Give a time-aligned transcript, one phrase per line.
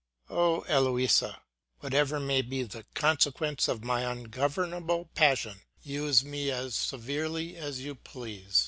[0.31, 1.43] O Eloisa!
[1.81, 7.81] whatever may be the conse quence of my ungovernable passion, use me as severely as
[7.81, 8.57] you please.